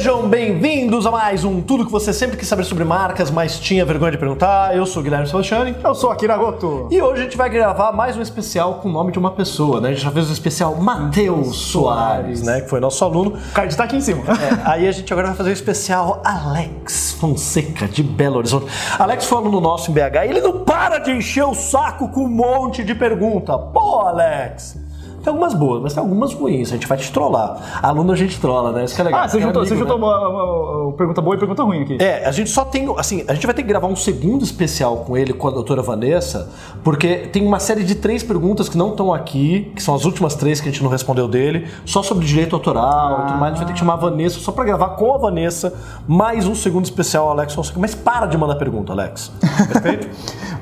[0.00, 3.84] Sejam bem-vindos a mais um Tudo que você sempre quis saber sobre marcas, mas tinha
[3.84, 4.74] vergonha de perguntar.
[4.74, 5.76] Eu sou o Guilherme Sebastiani.
[5.84, 6.88] Eu sou Akira Goto.
[6.90, 9.78] E hoje a gente vai gravar mais um especial com o nome de uma pessoa,
[9.78, 9.90] né?
[9.90, 12.62] A gente já fez um especial Matheus Soares, né?
[12.62, 13.34] Que foi nosso aluno.
[13.34, 14.22] O card tá aqui em cima.
[14.32, 18.72] É, aí a gente agora vai fazer um especial Alex Fonseca, de Belo Horizonte.
[18.98, 22.24] Alex foi aluno nosso em BH e ele não para de encher o saco com
[22.24, 23.58] um monte de pergunta.
[23.58, 24.78] Pô, Alex!
[25.22, 26.68] Tem algumas boas, mas tem algumas ruins.
[26.70, 27.80] A gente vai te trollar.
[27.82, 28.84] Aluno a gente trola, né?
[28.84, 29.20] Isso que é legal.
[29.20, 30.04] Ah, você É juntou, amigo, você juntou né?
[30.04, 31.98] uma, uma- uma pergunta boa e pergunta ruim aqui.
[32.00, 32.92] É, a gente só tem.
[32.96, 35.82] Assim, a gente vai ter que gravar um segundo especial com ele, com a doutora
[35.82, 36.50] Vanessa,
[36.82, 40.34] porque tem uma série de três perguntas que não estão aqui, que são as últimas
[40.34, 43.42] três que a gente não respondeu dele, só sobre direito autoral e tudo mais.
[43.42, 45.74] A gente vai ter que chamar a Vanessa só pra gravar com a Vanessa
[46.08, 47.54] mais um segundo especial, Alex.
[47.76, 49.30] Mas para de mandar pergunta, Alex.
[49.72, 50.08] Perfeito?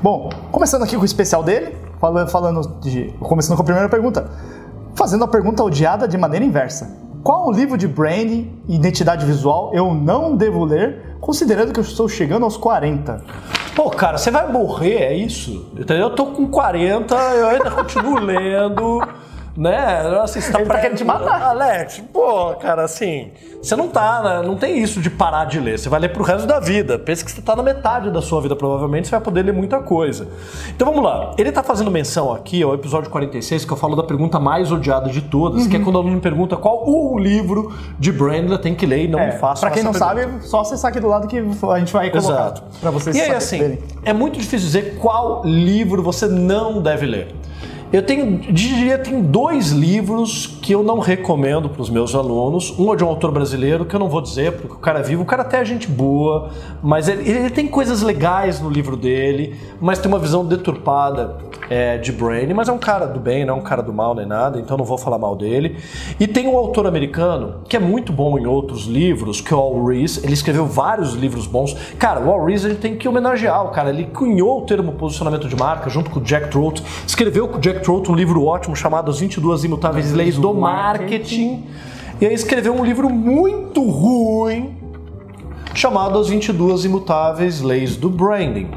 [0.03, 3.13] Bom, começando aqui com o especial dele, falando, falando de.
[3.19, 4.29] Começando com a primeira pergunta.
[4.95, 6.97] Fazendo a pergunta odiada de maneira inversa.
[7.23, 12.07] Qual livro de branding e identidade visual eu não devo ler, considerando que eu estou
[12.07, 13.23] chegando aos 40?
[13.75, 15.69] Pô, cara, você vai morrer, é isso?
[15.73, 16.07] Entendeu?
[16.07, 19.01] Eu tô com 40, eu ainda continuo lendo,
[19.57, 19.75] né?
[20.23, 21.41] Assim, você Ele tá querendo te matar.
[21.41, 24.47] Alex, pô, cara, assim, você não tá, né?
[24.47, 25.77] Não tem isso de parar de ler.
[25.77, 26.97] Você vai ler pro resto da vida.
[26.97, 29.79] Pensa que você tá na metade da sua vida, provavelmente, você vai poder ler muita
[29.79, 30.27] coisa.
[30.69, 31.33] Então vamos lá.
[31.37, 35.09] Ele tá fazendo menção aqui ao episódio 46, que eu falo da pergunta mais odiada
[35.09, 35.69] de todas, Uhum.
[35.69, 39.05] que é quando o aluno me pergunta qual o livro de brand tem que ler
[39.05, 40.21] e não É, me faça pra quem não pergunta.
[40.21, 42.63] sabe, só acessar aqui do lado que a gente vai colocar Exato.
[42.79, 47.35] pra vocês E aí, assim, é muito difícil dizer qual livro você não deve ler.
[47.91, 52.77] Eu tenho, diria, tem dois livros que eu não recomendo para os meus alunos.
[52.77, 55.01] Um é de um autor brasileiro, que eu não vou dizer, porque o cara é
[55.01, 56.51] vivo, o cara até é gente boa,
[56.83, 61.37] mas ele, ele tem coisas legais no livro dele, mas tem uma visão deturpada
[61.69, 64.13] é, de Brain, mas é um cara do bem, não é um cara do mal
[64.13, 65.77] nem nada, então não vou falar mal dele.
[66.19, 69.59] E tem um autor americano que é muito bom em outros livros, que é o
[69.59, 70.23] Al Rees.
[70.23, 71.75] Ele escreveu vários livros bons.
[71.97, 73.89] Cara, o Al a gente tem que homenagear o cara.
[73.89, 76.83] Ele cunhou o termo posicionamento de marca junto com o Jack Trout.
[77.05, 81.65] Escreveu com o Jack Trout um livro ótimo chamado As 22 Imutáveis Leis do Marketing.
[82.19, 84.77] E aí escreveu um livro muito ruim
[85.73, 88.69] chamado As 22 Imutáveis Leis do Branding.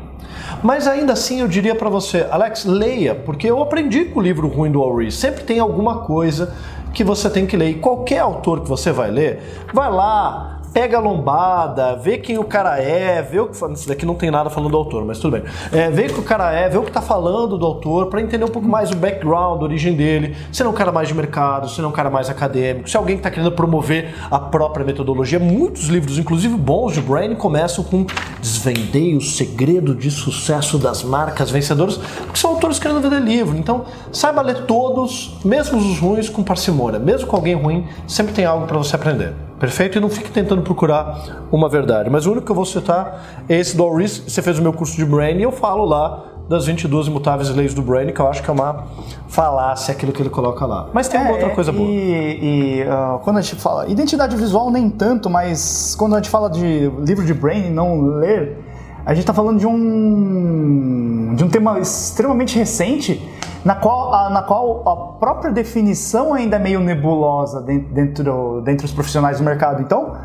[0.62, 4.46] Mas ainda assim eu diria pra você, Alex, leia, porque eu aprendi com o livro
[4.46, 5.14] ruim do Al Rees.
[5.14, 6.54] Sempre tem alguma coisa
[6.94, 7.70] que você tem que ler.
[7.70, 9.40] E qualquer autor que você vai ler,
[9.72, 13.52] vai lá, pega a lombada, vê quem o cara é, vê o que.
[13.72, 15.44] Isso daqui não tem nada falando do autor, mas tudo bem.
[15.70, 18.20] É, vê o que o cara é, vê o que tá falando do autor, pra
[18.20, 20.36] entender um pouco mais o background, a origem dele.
[20.52, 22.88] Se não é um cara mais de mercado, se não é um cara mais acadêmico,
[22.88, 25.38] se é alguém que tá querendo promover a própria metodologia.
[25.38, 28.06] Muitos livros, inclusive bons de branding, começam com
[28.40, 33.56] Desvendei o segredo de sucesso das marcas vencedoras, porque são autores querendo vender livro.
[33.56, 36.98] Então, saiba ler todos, mesmo os ruins, com parcimônia.
[36.98, 39.32] Mesmo com alguém ruim, sempre tem algo para você aprender.
[39.62, 39.96] Perfeito?
[39.96, 42.10] E não fique tentando procurar uma verdade.
[42.10, 44.18] Mas o único que eu vou citar é esse do Rees.
[44.26, 47.72] Você fez o meu curso de Brain e eu falo lá das 22 imutáveis leis
[47.72, 48.88] do Brain, que eu acho que é uma
[49.28, 50.88] falácia aquilo que ele coloca lá.
[50.92, 51.88] Mas tem uma É, outra coisa e, boa.
[51.88, 53.88] E ah, quando a gente fala.
[53.88, 58.58] Identidade visual nem tanto, mas quando a gente fala de livro de brain não ler,
[59.06, 61.34] a gente tá falando de um.
[61.36, 63.22] de um tema extremamente recente.
[63.64, 68.86] Na qual, a, na qual a própria definição ainda é meio nebulosa dentro, dentro, dentre
[68.86, 69.80] os profissionais do mercado.
[69.80, 70.16] Então,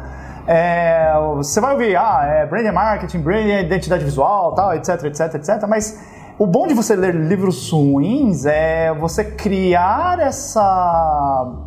[0.48, 5.68] é, você vai ouvir, ah, é brand marketing, brand identidade visual, tal, etc, etc, etc.
[5.68, 6.00] Mas
[6.40, 11.67] o bom de você ler livros ruins é você criar essa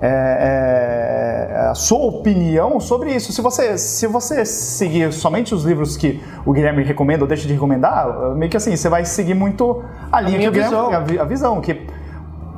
[0.00, 3.32] é, é, a sua opinião sobre isso.
[3.32, 7.54] Se você, se você seguir somente os livros que o Guilherme recomenda ou deixa de
[7.54, 10.92] recomendar, meio que assim, você vai seguir muito a linha minha que o Guilherme, visão.
[10.92, 11.86] a, vi- a visão, que,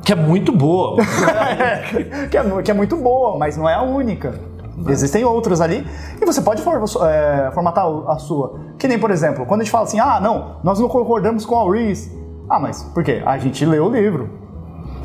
[0.03, 0.97] Que é muito boa.
[2.29, 4.33] que, é, que é muito boa, mas não é a única.
[4.87, 5.85] Existem outras ali
[6.21, 8.59] e você pode for- é, formatar a sua.
[8.77, 11.57] Que nem, por exemplo, quando a gente fala assim, ah, não, nós não concordamos com
[11.59, 12.17] a Reese.
[12.49, 13.21] Ah, mas por quê?
[13.25, 14.29] A gente leu o livro.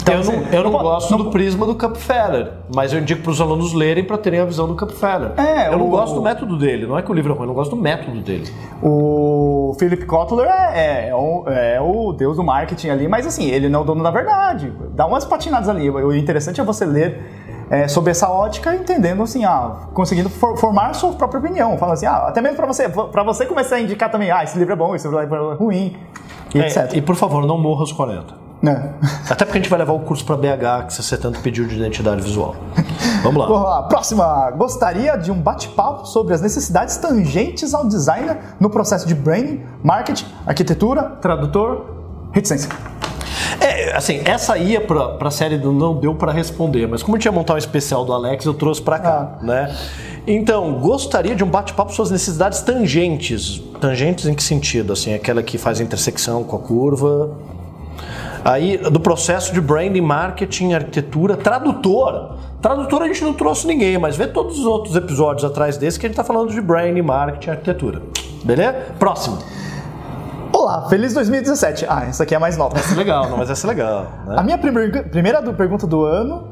[0.03, 3.01] Então, eu não, assim, eu não não gosto não do prisma do Kupferer, mas eu
[3.01, 5.33] indico para os alunos lerem para terem a visão do Kupferer.
[5.39, 7.45] É, eu não o- gosto do método dele, não é que o livro é ruim,
[7.45, 8.45] eu não gosto do método dele.
[8.83, 13.69] O Philip Kotler é, é o, é o deus do marketing ali, mas assim, ele
[13.69, 14.71] não é o dono da verdade.
[14.91, 15.89] Dá umas patinadas ali.
[15.89, 17.23] O interessante é você ler
[17.71, 21.79] é, sob essa ótica, entendendo assim, ah, conseguindo for- formar a sua própria opinião.
[21.79, 24.59] Fala assim, ah, até mesmo pra você, para você começar a indicar também, ah, esse
[24.59, 25.97] livro é bom, esse livro é ruim,
[26.55, 26.93] e É, etc.
[26.95, 28.44] e por favor, não morra aos 40.
[28.65, 28.95] Né?
[29.29, 31.77] Até porque a gente vai levar o curso para BH que você tanto pediu de
[31.77, 32.57] identidade visual.
[33.23, 33.45] Vamos lá.
[33.47, 34.51] Vamos lá, próxima.
[34.53, 40.25] Gostaria de um bate-papo sobre as necessidades tangentes ao designer no processo de branding, marketing,
[40.47, 41.85] arquitetura, tradutor,
[42.33, 42.71] reticência.
[43.61, 47.19] É, assim, essa ia pra, pra série do Não Deu Pra Responder, mas como a
[47.19, 49.77] gente ia montar um especial do Alex, eu trouxe pra cá, né?
[50.27, 53.63] Então, gostaria de um bate-papo sobre suas necessidades tangentes.
[53.79, 54.95] Tangentes em que sentido?
[54.95, 57.31] Assim, aquela que faz intersecção com a curva.
[58.45, 62.37] Aí, do processo de branding, marketing, arquitetura, tradutor.
[62.61, 66.05] Tradutor a gente não trouxe ninguém, mas vê todos os outros episódios atrás desse que
[66.05, 68.03] a gente está falando de branding, marketing, arquitetura.
[68.45, 68.75] Beleza?
[68.99, 69.39] Próximo.
[70.53, 71.87] Olá, feliz 2017.
[71.89, 72.77] Ah, essa aqui é a mais nova.
[72.77, 74.07] Essa é legal, não, mas essa é legal.
[74.27, 74.35] Né?
[74.37, 76.49] A minha primeira, pergunta do ano.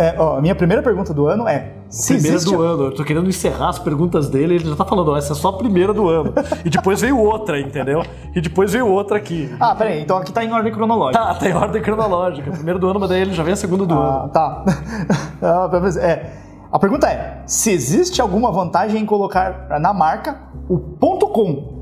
[0.00, 1.77] É, ó, a minha primeira pergunta do ano é.
[1.88, 4.84] Se Primeira existe- do ano, eu tô querendo encerrar as perguntas dele, ele já tá
[4.84, 6.34] falando, ó, essa é só a primeira do ano.
[6.64, 8.02] E depois veio outra, entendeu?
[8.34, 9.48] E depois veio outra aqui.
[9.58, 11.24] Ah, peraí, então aqui tá em ordem cronológica.
[11.24, 12.50] Tá, tem ordem cronológica.
[12.50, 14.08] Primeiro do ano, mas daí ele já vem a segunda do ano.
[14.24, 14.64] Ah, tá.
[15.40, 15.70] Ah,
[16.02, 16.32] é.
[16.70, 20.38] A pergunta é: se existe alguma vantagem em colocar na marca
[20.68, 21.77] o ponto .com,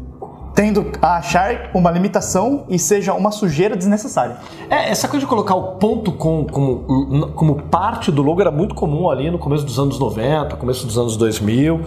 [0.56, 4.38] tendo a achar uma limitação e seja uma sujeira desnecessária?
[4.70, 8.74] É, essa coisa de colocar o ponto .com como, como parte do logo era muito
[8.74, 11.82] comum ali no começo dos anos 90, começo dos anos 2000.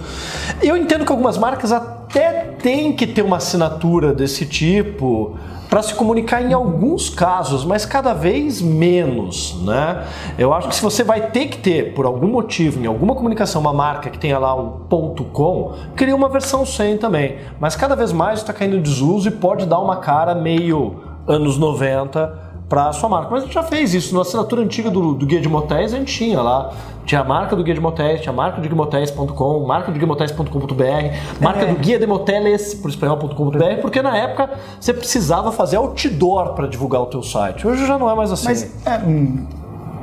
[0.61, 1.71] E eu entendo que algumas marcas
[2.09, 5.37] até têm que ter uma assinatura desse tipo
[5.69, 10.03] para se comunicar em alguns casos, mas cada vez menos, né?
[10.35, 13.61] Eu acho que se você vai ter que ter, por algum motivo, em alguma comunicação,
[13.61, 17.37] uma marca que tenha lá um ponto .com, cria uma versão sem também.
[17.59, 20.95] Mas cada vez mais está caindo desuso e pode dar uma cara meio
[21.27, 23.29] anos 90 para sua marca.
[23.31, 24.13] Mas a gente já fez isso.
[24.13, 26.71] Na assinatura antiga do, do Guia de Motéis, a gente tinha lá.
[27.05, 31.41] Tinha a marca do Guia de Motéis, tinha a marca do guimotéis.com, marca do guimotéis.com.br,
[31.41, 36.67] marca do Guia de Moteles, por espanhol.com.br, porque na época você precisava fazer outdoor para
[36.67, 37.67] divulgar o teu site.
[37.67, 38.45] Hoje já não é mais assim.
[38.45, 39.47] Mas é, hum,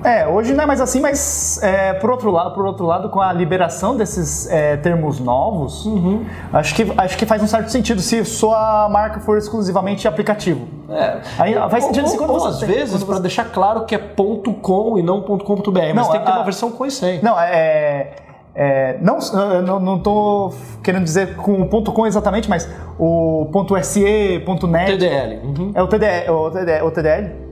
[0.07, 3.21] é, hoje não é mais assim, mas é, por outro lado, por outro lado, com
[3.21, 6.25] a liberação desses é, termos novos, Uhum.
[6.53, 10.69] acho, que, acho que faz um certo sentido se sua marca for exclusivamente aplicativo.
[10.89, 11.19] É.
[11.39, 13.85] Aí faz sentido se ou, quando ou você às tem- vezes, para você- deixar claro
[13.85, 16.45] que é ponto .com e não ponto .com.br, mas Não, tem que ter a- uma
[16.45, 17.21] versão com e sem.
[17.23, 18.11] Não, é.
[18.55, 19.19] é, não,
[19.63, 22.69] não, não tô querendo dizer com o ponto .com exatamente, mas
[22.99, 24.93] o ponto .se, ponto .net...
[24.93, 25.41] TDL.
[25.45, 25.73] Uhum.
[25.75, 27.46] É o TDL, o TDL, o TDL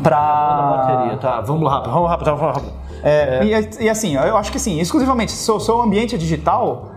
[0.00, 1.16] pra...
[1.20, 1.40] Tá.
[1.40, 2.72] Vamos lá, rápido, vamos rápido, vamos rápido.
[3.02, 6.90] É, E, e assim, eu acho que sim, exclusivamente, se o seu ambiente é digital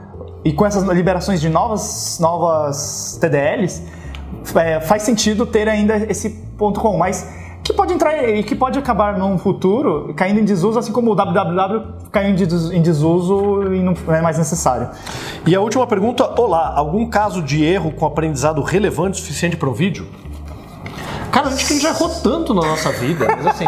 [0.43, 3.83] e com essas liberações de novas, novas TDLs,
[4.55, 8.79] é, faz sentido ter ainda esse ponto .com, mas que pode entrar e que pode
[8.79, 13.71] acabar num futuro caindo em desuso, assim como o www caiu em des- em desuso
[13.71, 14.89] e não é mais necessário.
[15.45, 19.69] E a última pergunta: Olá, algum caso de erro com aprendizado relevante o suficiente para
[19.69, 20.07] um vídeo?
[21.31, 23.65] Cara, que a gente já errou tanto na nossa vida, mas assim,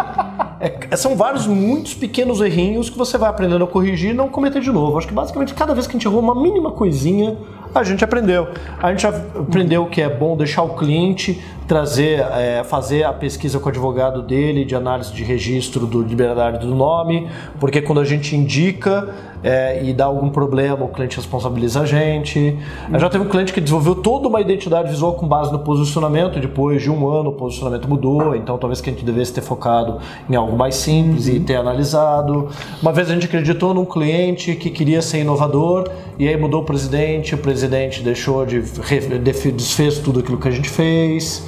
[0.60, 4.62] é- são vários, muitos pequenos errinhos que você vai aprendendo a corrigir e não cometer
[4.62, 4.98] de novo.
[4.98, 7.38] Acho que basicamente cada vez que a gente errou uma mínima coisinha,
[7.74, 8.48] a gente aprendeu.
[8.82, 13.66] A gente aprendeu que é bom deixar o cliente trazer, é, fazer a pesquisa com
[13.66, 17.28] o advogado dele de análise de registro do liberdade do nome,
[17.60, 19.10] porque quando a gente indica
[19.44, 22.58] é, e dá algum problema, o cliente responsabiliza a gente.
[22.98, 26.82] Já teve um cliente que desenvolveu toda uma identidade visual com base no posicionamento, depois
[26.82, 30.00] de um ano o posicionamento mudou, então talvez que a gente devesse ter focado
[30.30, 32.50] em algo mais simples e ter analisado.
[32.82, 36.66] Uma vez a gente acreditou num cliente que queria ser inovador, e aí mudou o
[36.66, 37.63] presidente, o presidente
[38.02, 38.62] deixou de
[39.52, 41.44] desfez tudo aquilo que a gente fez.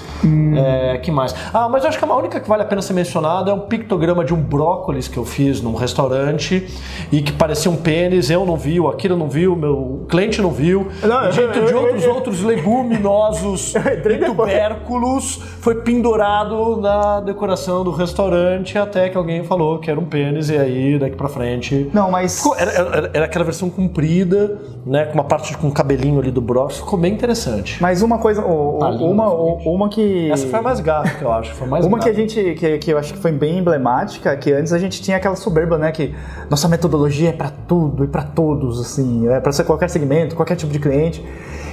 [0.57, 1.35] É, que mais?
[1.53, 3.59] Ah, mas eu acho que a única que vale a pena ser mencionada é um
[3.59, 6.67] pictograma de um brócolis que eu fiz num restaurante
[7.11, 8.29] e que parecia um pênis.
[8.29, 10.87] Eu não vi, o Akira não viu, meu cliente não viu.
[11.03, 17.19] Não, eu- Jeito eu- de eu- outros, eu- outros leguminosos e tubérculos foi pendurado na
[17.19, 21.27] decoração do restaurante até que alguém falou que era um pênis e aí daqui pra
[21.27, 22.43] frente Não, mas.
[22.57, 25.05] Era, era- era aquela versão comprida, né?
[25.05, 25.71] Com uma parte de- com um
[26.05, 26.77] cabelinho ali do brócolis.
[26.77, 27.81] Ficou bem interessante.
[27.81, 30.31] Mas uma coisa, o- Tá lindo, uma, o- uma que.
[30.31, 31.53] Essa foi a mais gata que eu acho.
[31.55, 34.51] Foi mais Uma que a gente, que, que eu acho que foi bem emblemática, que
[34.51, 36.13] antes a gente tinha aquela soberba, né, que
[36.49, 40.55] nossa metodologia é pra tudo e pra todos, assim, é pra ser qualquer segmento, qualquer
[40.55, 41.25] tipo de cliente,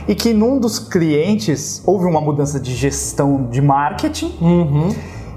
[0.08, 4.32] e que num dos clientes houve uma mudança de gestão de marketing.
[4.40, 4.88] Uhum.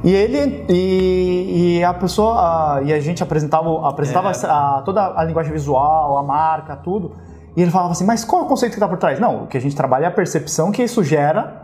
[0.03, 2.35] E ele e, e a pessoa
[2.77, 4.45] a- e a gente apresentava apresentava É.
[4.45, 7.11] a- toda a linguagem visual, a marca, tudo.
[7.55, 9.47] E ele falava assim: "Mas qual é o conceito que está por trás?" Não, o
[9.47, 11.63] que a gente trabalha é a percepção que isso gera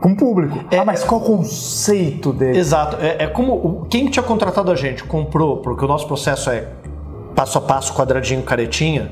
[0.00, 0.58] com o público.
[0.78, 2.58] ah, mas qual o conceito dele?
[2.58, 2.96] Exato.
[3.00, 6.68] É, é como quem tinha contratado a gente comprou, porque o nosso processo é
[7.34, 9.10] passo a passo, quadradinho, caretinha.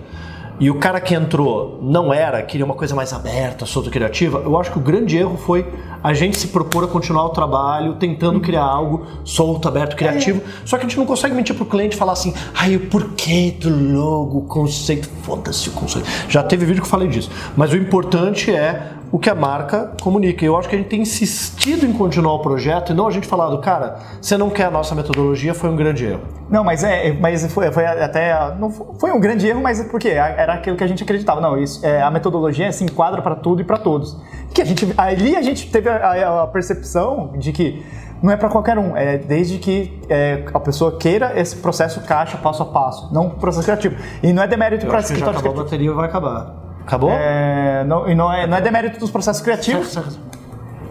[0.61, 4.43] E o cara que entrou não era, queria uma coisa mais aberta, solta, criativa.
[4.45, 5.67] Eu acho que o grande erro foi
[6.03, 10.43] a gente se propor a continuar o trabalho, tentando criar algo solto, aberto, criativo.
[10.65, 13.57] Só que a gente não consegue mentir pro cliente e falar assim, ai, o porquê
[13.59, 16.09] do logo, o conceito, foda-se o conceito.
[16.29, 17.31] Já teve vídeo que eu falei disso.
[17.57, 20.43] Mas o importante é o que a marca comunica.
[20.43, 23.11] E eu acho que a gente tem insistido em continuar o projeto e não a
[23.11, 26.23] gente falado, cara, você não quer a nossa metodologia, foi um grande erro.
[26.49, 30.09] Não, mas é, mas foi, foi até não foi um grande erro, mas é porque
[30.09, 31.43] era aquilo que a gente acreditava.
[31.43, 34.17] Não, isso, é, a metodologia se enquadra para tudo e para todos.
[34.55, 37.85] Que a gente ali a gente teve a, a percepção de que
[38.23, 42.39] não é para qualquer um, é desde que é, a pessoa queira esse processo caixa
[42.39, 43.97] passo a passo, não processo criativo.
[44.23, 45.61] E não é demérito para escritório criativo.
[45.61, 46.62] a bateria vai acabar.
[46.87, 47.11] Acabou?
[47.11, 49.89] É, não, e não é, não é demérito dos processos criativos.
[49.89, 50.33] Certo, certo.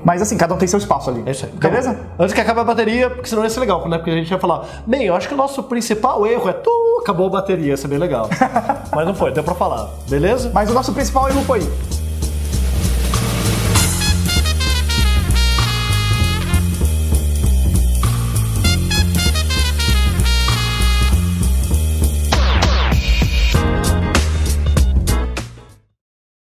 [0.03, 1.23] Mas assim, cada um tem seu espaço ali.
[1.25, 1.51] É isso aí.
[1.51, 1.99] Beleza?
[2.17, 3.97] Antes que acabe a bateria, porque senão ia ser legal, né?
[3.97, 6.71] Porque a gente ia falar, bem, eu acho que o nosso principal erro é tu,
[7.01, 8.27] acabou a bateria, ia ser bem legal.
[8.91, 9.89] Mas não foi, deu pra falar.
[10.09, 10.49] Beleza?
[10.53, 11.61] Mas o nosso principal erro foi